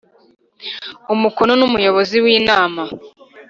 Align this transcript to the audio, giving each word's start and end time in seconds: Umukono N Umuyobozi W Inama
Umukono 1.13 1.51
N 1.59 1.61
Umuyobozi 1.67 2.15
W 2.23 2.25
Inama 2.37 2.83